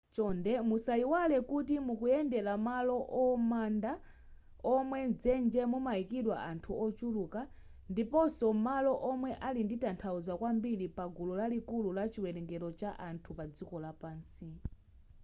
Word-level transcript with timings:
chonde 0.15 0.53
musayiwale 0.69 1.37
kuti 1.49 1.73
mukuyendera 1.87 2.53
malo 2.67 2.95
amanda 3.27 3.91
omwe 4.75 4.97
mdzenje 5.09 5.61
mumayikidwa 5.71 6.35
anthu 6.49 6.71
ochuluka 6.85 7.41
ndiponso 7.91 8.47
malo 8.67 8.93
omwe 9.11 9.31
ali 9.47 9.61
ndi 9.63 9.75
tanthauzo 9.83 10.31
kwambiri 10.39 10.85
pagulu 10.97 11.31
lalikulu 11.39 11.89
la 11.97 12.03
chiwerengero 12.13 12.67
cha 12.79 12.91
anthu 13.09 13.29
padziko 13.37 13.75
lapansi 13.83 14.49